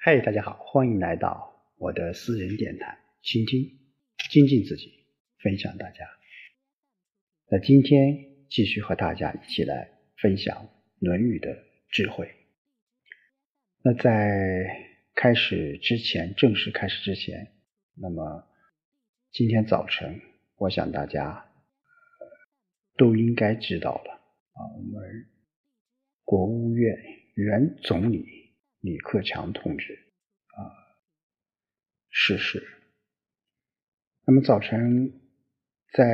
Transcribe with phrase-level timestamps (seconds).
[0.00, 3.80] 嗨，大家好，欢迎来到我的私人电台，倾听、
[4.30, 4.92] 精进自己，
[5.42, 6.08] 分享大家。
[7.50, 8.16] 那今天
[8.48, 10.56] 继续和大家一起来分享
[11.00, 12.32] 《论语》的智慧。
[13.82, 17.54] 那在开始之前，正式开始之前，
[17.96, 18.46] 那么
[19.32, 20.20] 今天早晨，
[20.58, 21.50] 我想大家
[22.96, 25.26] 都应该知道了啊，我们
[26.22, 26.96] 国务院
[27.34, 28.47] 原总理。
[28.80, 29.94] 李克强同志
[30.46, 30.58] 啊
[32.10, 32.66] 逝世。
[34.24, 35.20] 那么早晨
[35.92, 36.04] 在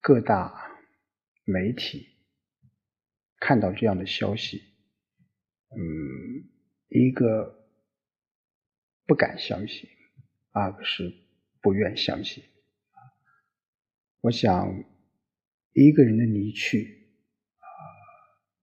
[0.00, 0.78] 各大
[1.44, 2.08] 媒体
[3.38, 4.62] 看到这样的消息，
[5.70, 6.48] 嗯，
[6.88, 7.68] 一个
[9.06, 9.88] 不敢相信，
[10.52, 11.12] 二个是
[11.60, 12.44] 不愿相信。
[14.20, 14.84] 我想
[15.72, 17.08] 一个人的离去
[17.56, 17.66] 啊，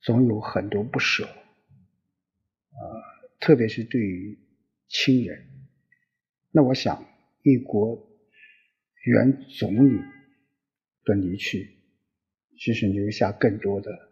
[0.02, 1.28] 总有很多不舍。
[3.40, 4.38] 特别是对于
[4.88, 5.48] 亲人，
[6.52, 7.06] 那我想，
[7.44, 8.08] 一国
[9.06, 10.02] 原总理
[11.04, 11.78] 的离去，
[12.58, 14.12] 其实留下更多的，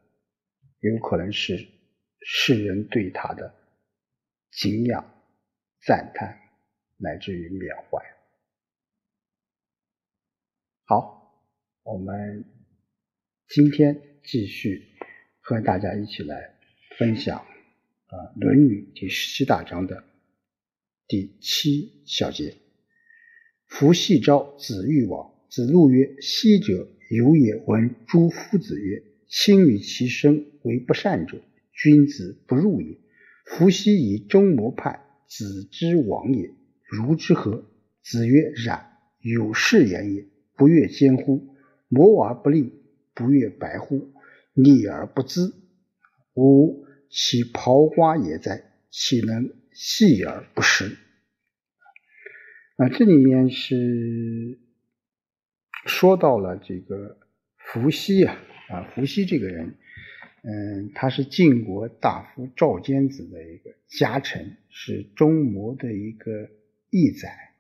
[0.80, 1.68] 有可能是
[2.22, 3.54] 世人对他的
[4.52, 5.04] 敬仰、
[5.86, 6.40] 赞叹，
[6.98, 8.02] 乃至于缅怀。
[10.86, 11.44] 好，
[11.84, 12.46] 我们
[13.50, 14.88] 今天继续
[15.42, 16.56] 和大家一起来
[16.98, 17.46] 分享。
[18.08, 20.06] 啊，《论语》第十七大章的
[21.10, 22.56] 第七小节：
[23.66, 31.42] 夫系昭子欲往，子路曰：“昔者，有也。”闻诸夫子曰：“亲与其身为不善者，
[31.74, 32.98] 君子不入也。”
[33.46, 36.50] 夫羲以中谋叛，子之亡也，
[36.86, 37.66] 如之何？
[38.04, 38.90] 子曰：“然。
[39.20, 40.26] 有是言也。
[40.56, 41.46] 不悦坚乎？
[41.90, 42.72] 谋而不利，
[43.14, 44.14] 不悦白乎？
[44.54, 45.54] 利而不资，
[46.36, 50.98] 吾。”其刨瓜也在，岂能细而不食？
[52.78, 54.60] 啊，这里面是
[55.86, 57.18] 说到了这个
[57.58, 58.38] 伏羲啊，
[58.70, 59.76] 啊，伏羲这个人，
[60.44, 66.50] 嗯，他是晋国大夫赵简子的一个家臣，是中牟的一个
[66.90, 67.56] 义宰。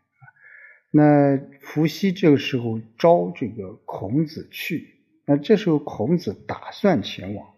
[0.91, 7.56] 那伏羲这个时候招这个孔子去，那这时候孔子打算前往。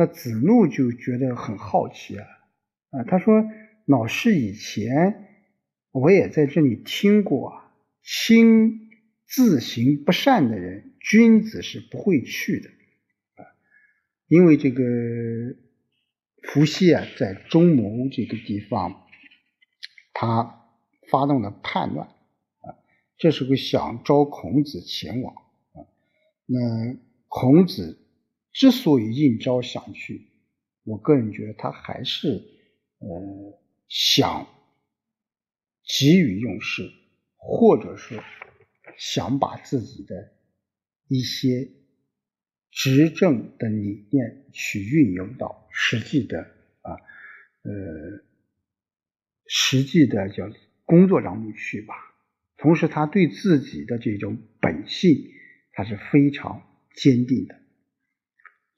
[0.00, 2.24] 那子路就觉得很好奇啊，
[2.90, 3.42] 啊，他说
[3.84, 5.26] ：“老师以前
[5.90, 8.90] 我也在这里听过啊，亲
[9.26, 12.70] 自行不善的人，君子是不会去的
[13.42, 13.42] 啊，
[14.28, 14.84] 因为这个
[16.44, 19.04] 伏羲啊，在中牟这个地方，
[20.12, 20.62] 他
[21.10, 22.78] 发动了叛乱啊，
[23.16, 25.82] 这时候想招孔子前往啊，
[26.46, 27.98] 那孔子。”
[28.58, 30.26] 之所以应招想去，
[30.82, 32.42] 我个人觉得他还是
[32.98, 34.48] 呃想
[35.84, 36.90] 急于用事，
[37.36, 38.20] 或者是
[38.96, 40.32] 想把自己的
[41.06, 41.70] 一些
[42.72, 46.40] 执政的理念去运用到实际的
[46.82, 46.94] 啊
[47.62, 48.24] 呃
[49.46, 50.50] 实际的叫
[50.84, 51.94] 工作当中去吧。
[52.56, 55.30] 同时，他对自己的这种本性，
[55.70, 56.60] 他是非常
[56.96, 57.57] 坚定的。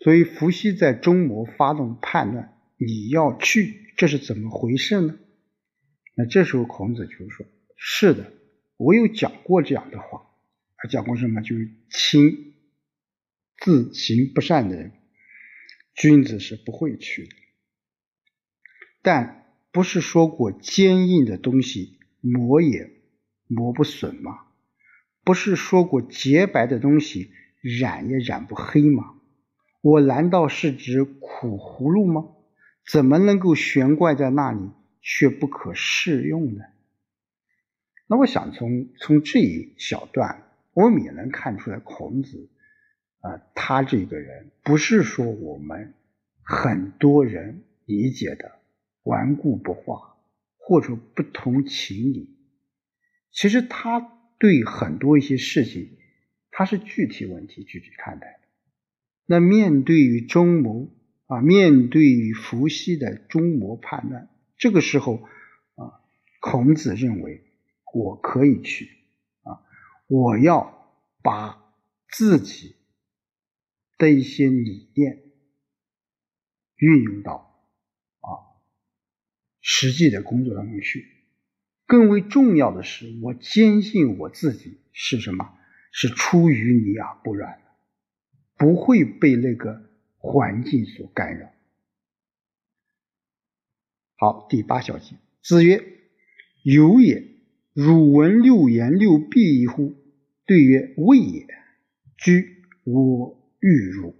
[0.03, 5.19] 所以，伏羲在中牟发动叛乱，你要去，这是怎么回事呢？
[6.15, 7.45] 那这时候，孔子就说
[7.77, 8.33] ：“是的，
[8.79, 10.27] 我有讲过这样的话，
[10.79, 11.43] 他讲过什么？
[11.43, 12.55] 就是亲
[13.59, 14.93] 自行不善的人，
[15.95, 17.37] 君子是不会去的。
[19.03, 22.91] 但不是说过坚硬的东西磨也
[23.47, 24.47] 磨不损吗？
[25.25, 27.31] 不是说过洁白的东西
[27.61, 29.17] 染也染不黑吗？”
[29.81, 32.29] 我难道是指苦葫芦吗？
[32.91, 34.71] 怎么能够悬挂在那里
[35.01, 36.65] 却不可适用呢？
[38.07, 40.43] 那我想从从这一小段，
[40.73, 42.51] 我们也能看出来，孔子
[43.21, 45.95] 啊，他这个人不是说我们
[46.43, 48.59] 很多人理解的
[49.05, 50.17] 顽固不化，
[50.59, 52.37] 或者不通情理。
[53.31, 54.01] 其实他
[54.39, 55.97] 对很多一些事情，
[56.51, 58.40] 他是具体问题具体看待。
[59.31, 60.93] 那面对于中牟
[61.27, 64.29] 啊，面对于伏羲的中牟叛乱，
[64.59, 65.23] 这个时候
[65.77, 66.03] 啊，
[66.41, 67.45] 孔子认为
[67.95, 68.91] 我可以去
[69.45, 69.63] 啊，
[70.09, 71.63] 我要把
[72.09, 72.75] 自己
[73.99, 75.23] 的一些理念
[76.79, 77.63] 运用到
[78.19, 78.59] 啊
[79.61, 81.07] 实际的工作当中去。
[81.87, 85.57] 更为重要的是，我坚信我自己是什么？
[85.93, 87.63] 是出淤泥而不染。
[88.61, 89.81] 不会被那个
[90.19, 91.51] 环境所干扰。
[94.17, 95.83] 好，第八小节，子曰
[96.63, 97.27] ：“有也。
[97.73, 99.95] 汝闻六言六必乎？”
[100.45, 101.47] 对曰：“未也。”
[102.23, 104.15] 居，我欲汝。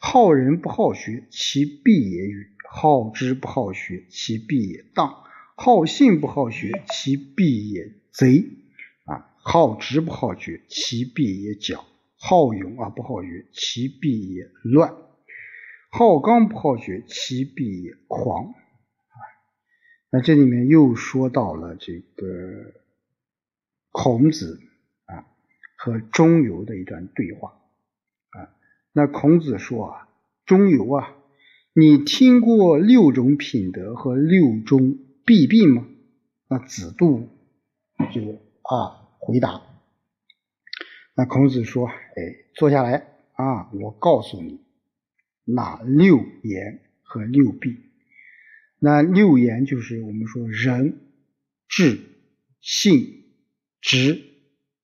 [0.00, 5.24] 好人不好学，其必也与；好之不好学，其必也当；
[5.56, 8.44] 好信不好学，其必也贼。
[9.06, 11.84] 啊，好直不好学，其必也狡；
[12.26, 14.94] 好勇而不好学，其必也乱；
[15.90, 18.46] 好刚不好学，其必也狂。
[18.46, 19.16] 啊，
[20.10, 22.72] 那这里面又说到了这个
[23.90, 24.58] 孔子
[25.04, 25.26] 啊。
[25.76, 27.60] 和中游的一段对话
[28.30, 28.56] 啊，
[28.94, 30.08] 那孔子说啊，
[30.46, 31.14] 中游啊，
[31.74, 34.96] 你听过六种品德和六种
[35.26, 35.86] 弊病吗？
[36.48, 37.28] 那子度
[38.14, 38.22] 就
[38.62, 39.60] 啊回答，
[41.16, 41.94] 那孔子说，哎，
[42.54, 44.60] 坐下来啊，我告诉你，
[45.44, 47.78] 哪六言和六弊？
[48.80, 50.98] 那六言就是我们说仁、
[51.68, 52.00] 智、
[52.60, 53.32] 信、
[53.80, 54.22] 直、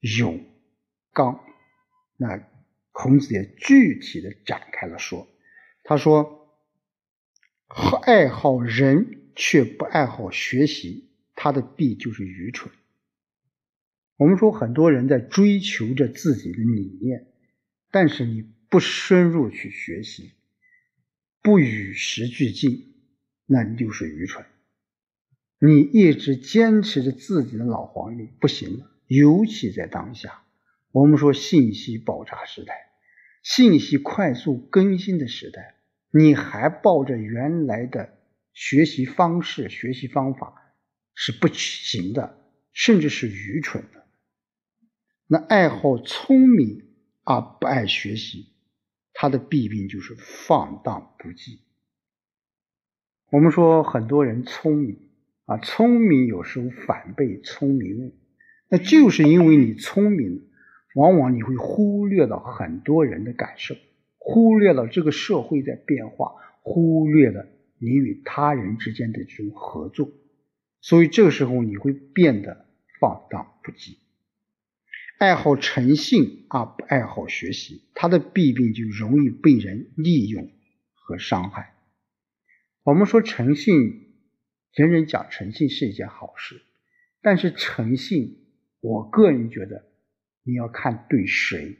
[0.00, 0.44] 勇。
[1.12, 1.44] 刚，
[2.16, 2.40] 那
[2.92, 5.26] 孔子也具体的展开了说，
[5.82, 6.56] 他说，
[8.02, 12.72] 爱好人却不爱好学习，他的弊就是愚蠢。
[14.20, 17.28] 我们说很多人在追求着自己的理念，
[17.90, 20.32] 但是你不深入去学习，
[21.40, 22.96] 不与时俱进，
[23.46, 24.44] 那你就是愚蠢。
[25.58, 30.42] 你一直坚持着自己的老黄历不行了，尤其在当下。
[30.92, 32.74] 我们说信息爆炸时代，
[33.42, 35.76] 信息快速更新的时代，
[36.10, 38.18] 你还抱着原来的
[38.52, 40.74] 学习方式、学习方法
[41.14, 42.38] 是不行的，
[42.74, 43.99] 甚至是愚蠢的。
[45.32, 46.82] 那爱好聪明
[47.22, 48.48] 而不爱学习，
[49.12, 51.60] 他的弊病就是放荡不羁。
[53.30, 54.98] 我们说很多人聪明
[55.44, 58.12] 啊，聪明有时候反被聪明误，
[58.68, 60.48] 那就是因为你聪明。
[60.96, 63.76] 往往你会忽略了很多人的感受，
[64.18, 67.46] 忽略了这个社会在变化，忽略了
[67.78, 70.10] 你与他人之间的这种合作，
[70.80, 72.66] 所以这个时候你会变得
[72.98, 73.98] 放荡不羁，
[75.20, 80.50] 爱好诚信而不爱好学习，他的弊病就容易被人利用
[80.94, 81.74] 和伤害。
[82.84, 84.14] 我们说诚信，
[84.72, 86.62] 人人讲诚信是一件好事，
[87.20, 88.46] 但是诚信，
[88.80, 89.90] 我个人觉得。
[90.42, 91.76] 你要看对谁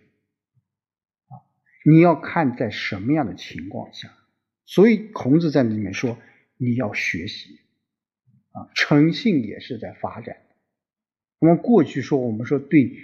[1.28, 1.40] 啊？
[1.86, 4.12] 你要看在什么样的情况下。
[4.66, 6.18] 所以孔子在里面说，
[6.58, 7.58] 你要学习
[8.52, 10.36] 啊，诚信也是在发展。
[11.38, 12.98] 我们过去说，我们说对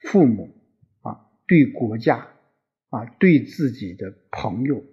[0.00, 0.54] 父母
[1.02, 2.28] 啊，对国家
[2.90, 4.84] 啊，对自己的朋友，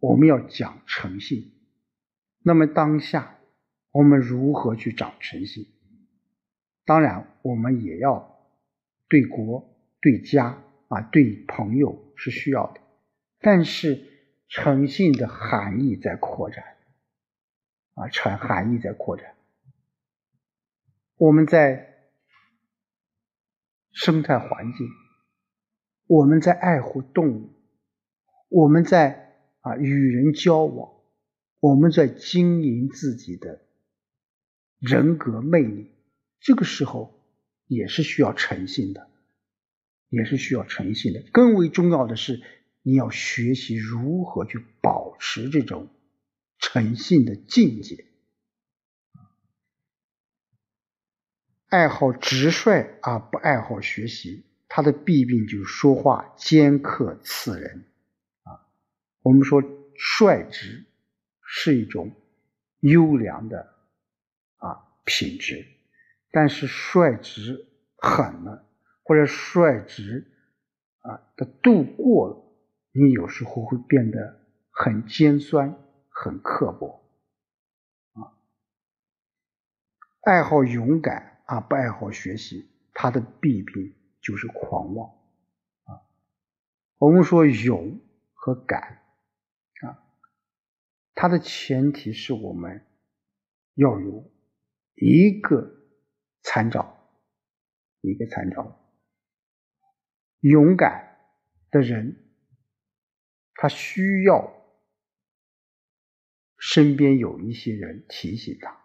[0.00, 1.52] 我们要讲诚信。
[2.42, 3.38] 那么当下
[3.92, 5.66] 我们如何去长诚信？
[6.84, 8.34] 当然，我们也要。
[9.08, 12.80] 对国、对家啊，对朋友是需要的，
[13.38, 14.02] 但是
[14.48, 16.64] 诚信的含义在扩展
[17.94, 19.36] 啊，诚含义在扩展。
[21.18, 21.95] 我们在
[23.96, 24.86] 生态环境，
[26.06, 27.50] 我们在爱护动物，
[28.48, 30.92] 我们在啊与人交往，
[31.58, 33.62] 我们在经营自己的
[34.78, 35.90] 人格魅力，
[36.38, 37.14] 这个时候。
[37.68, 39.10] 也是需要诚信的，
[40.08, 41.20] 也是需要诚信的。
[41.32, 42.40] 更为重要的是，
[42.82, 45.88] 你要学习如何去保持这种
[46.60, 48.05] 诚信的境界。
[51.68, 57.84] 爱好直率而不爱好学习，他的弊病就是说话尖刻刺人
[58.42, 58.66] 啊。
[59.22, 60.84] 我们说率直
[61.42, 62.12] 是一种
[62.80, 63.74] 优良的
[64.56, 65.66] 啊品质。
[66.32, 68.68] 但是率直狠了，
[69.02, 70.30] 或者率直
[71.00, 72.44] 啊的度过了，
[72.92, 74.38] 你有时候会变得
[74.70, 75.78] 很尖酸、
[76.10, 77.08] 很刻薄
[78.12, 78.36] 啊。
[80.20, 85.10] 爱好勇敢啊，不爱好学习，他的弊病就是狂妄
[85.84, 86.06] 啊。
[86.98, 88.00] 我们说勇
[88.34, 89.02] 和敢
[89.82, 89.98] 啊，
[91.14, 92.84] 它的前提是我们
[93.74, 94.30] 要有
[94.94, 95.72] 一个。
[96.48, 97.10] 参照
[98.02, 98.80] 一个参照，
[100.38, 101.18] 勇敢
[101.72, 102.24] 的人，
[103.54, 104.48] 他需要
[106.56, 108.80] 身边有一些人提醒他，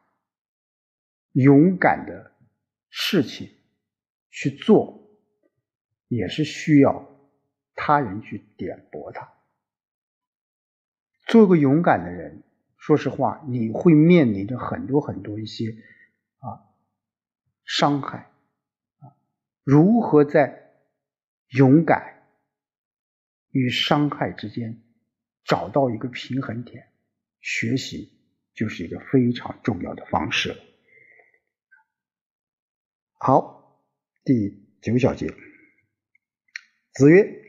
[1.34, 2.31] 勇敢的
[2.92, 3.50] 事情
[4.30, 5.10] 去做，
[6.08, 7.10] 也是需要
[7.74, 9.34] 他人去点拨他。
[11.26, 12.44] 做个勇敢的人，
[12.78, 15.72] 说实话，你会面临着很多很多一些
[16.40, 16.68] 啊
[17.64, 18.30] 伤害
[19.00, 19.16] 啊，
[19.64, 20.74] 如何在
[21.48, 22.28] 勇敢
[23.52, 24.84] 与伤害之间
[25.46, 26.92] 找到一个平衡点？
[27.40, 28.12] 学习
[28.54, 30.71] 就是一个非常重要的方式了。
[33.24, 33.80] 好，
[34.26, 35.28] 第九小节，
[36.92, 37.44] 子曰：“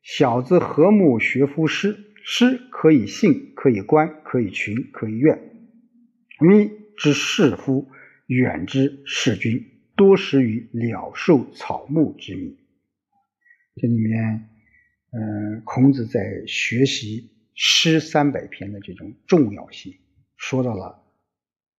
[0.00, 5.36] 小子和睦学夫诗。”诗可以信，可以观，可以群，可以怨。
[6.38, 7.88] 咪之士夫，
[8.28, 9.64] 远之士君，
[9.96, 12.56] 多识于鸟兽草木之名。
[13.74, 14.48] 这里面，
[15.10, 19.92] 嗯，孔子在学习诗三百篇的这种重要性，
[20.36, 21.04] 说到了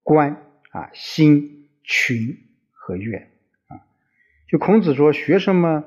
[0.03, 0.33] 观
[0.71, 2.35] 啊、心、群
[2.73, 3.31] 和怨。
[4.47, 5.83] 就孔子说，学什么？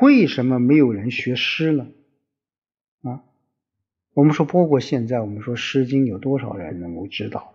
[0.00, 1.86] 为什么没有人学诗呢？
[3.02, 3.24] 啊？
[4.14, 7.54] 我们说，包括现在，我们说《诗经》有多少人能够知道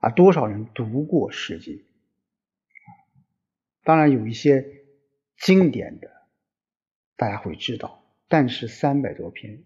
[0.00, 0.08] 啊？
[0.08, 1.74] 啊，多少人读过《诗经》？
[3.82, 4.64] 当然有一些
[5.38, 6.08] 经典的，
[7.16, 9.64] 大家会知道，但是三百多篇，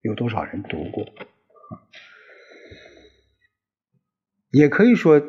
[0.00, 1.04] 有多少人读过？
[4.50, 5.20] 也可以说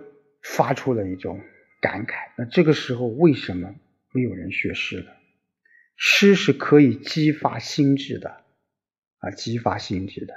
[0.41, 1.41] 发出了一种
[1.85, 2.31] 感慨。
[2.35, 3.75] 那这个时候，为什么
[4.11, 5.11] 没有人学诗呢？
[5.95, 8.43] 诗是可以激发心智的。
[9.19, 10.33] 啊，激发心智的，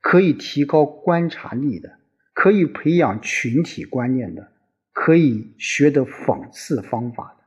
[0.00, 1.98] 可以提高观察力的，
[2.32, 4.52] 可以培养群体观念的，
[4.92, 7.44] 可以学得讽刺方法的。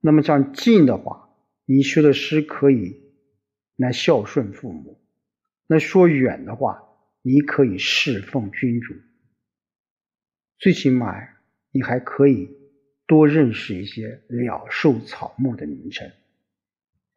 [0.00, 1.30] 那么像近的话，
[1.64, 3.00] 你学的诗可以
[3.76, 5.00] 来孝顺父母；
[5.66, 6.82] 那说远的话，
[7.22, 8.94] 你可以侍奉君主。
[10.58, 11.12] 最起码，
[11.76, 12.48] 你还可以
[13.06, 16.10] 多认识一些鸟兽草木的名称。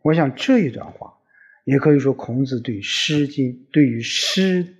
[0.01, 1.15] 我想这一段话。
[1.65, 4.75] 也可以说，孔子对《诗经》对于诗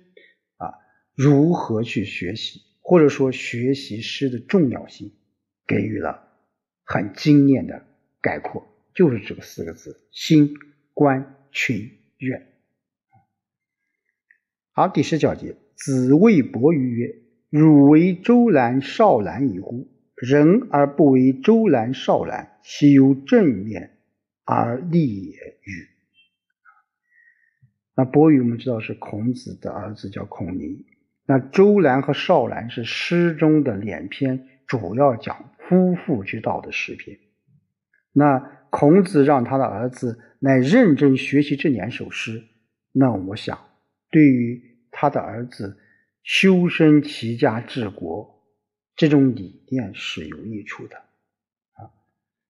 [0.56, 0.74] 啊
[1.14, 5.12] 如何去学习，或者说学习诗的重要性，
[5.68, 6.26] 给予了
[6.82, 7.86] 很精炼的
[8.20, 10.54] 概括，就是这个四个字：心、
[10.92, 12.48] 观、群、怨。
[14.72, 17.19] 好，第十九节，子谓伯鱼曰
[17.50, 19.88] ：“汝为周兰、少兰已乎？
[20.14, 23.98] 人而不为周兰、少兰，其有正面
[24.44, 25.88] 而立也与？”
[27.96, 30.84] 那伯鱼我们知道是孔子的儿子，叫孔宁。
[31.26, 37.18] 那周兰和少兰是诗中的两篇主要讲夫妇之道的诗篇。
[38.12, 38.38] 那
[38.70, 42.42] 孔子让他的儿子来认真学习这两首诗，
[42.92, 43.58] 那我想
[44.10, 45.78] 对于他的儿子
[46.22, 48.42] 修身齐家治国
[48.96, 51.90] 这种理念是有益处的啊。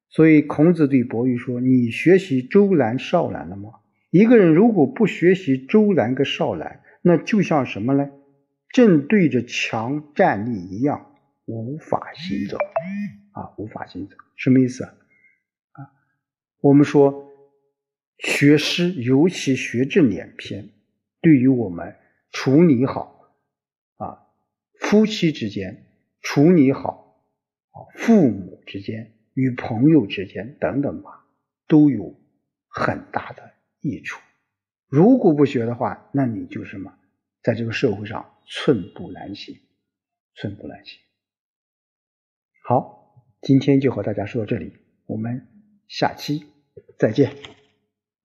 [0.08, 3.70] 所以孔子对伯鱼说：“你学习周兰、少兰了吗？”
[4.10, 8.10] 一个人如果不学习周兰跟少兰，那就像什么呢？
[8.72, 12.56] 正对着墙站立一样，无法行走
[13.32, 14.90] 啊，无法行走，什么意思啊？
[16.60, 17.30] 我们说
[18.18, 20.70] 学诗，尤其学这两篇，
[21.20, 21.94] 对于我们
[22.32, 23.19] 处理好
[24.90, 25.87] 夫妻之间，
[26.20, 27.23] 处理好
[27.70, 31.28] 啊父母之间，与朋友之间等等吧，
[31.68, 32.20] 都有
[32.66, 33.52] 很大的。
[33.78, 34.20] 益处，
[34.88, 36.99] 如果不学的话，那你就什么，
[37.40, 39.61] 在这个社会上寸步难行，
[40.35, 40.99] 寸步难行。
[42.64, 44.73] 好，今天就和大家说到这里，
[45.06, 45.47] 我们
[45.87, 46.47] 下期
[46.99, 47.60] 再见。